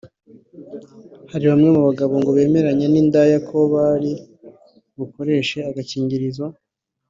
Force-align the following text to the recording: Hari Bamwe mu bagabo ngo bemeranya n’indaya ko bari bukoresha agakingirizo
Hari 1.31 1.43
Bamwe 1.51 1.69
mu 1.75 1.81
bagabo 1.89 2.13
ngo 2.21 2.29
bemeranya 2.37 2.87
n’indaya 2.89 3.37
ko 3.49 3.57
bari 3.73 4.11
bukoresha 4.97 5.57
agakingirizo 5.69 6.45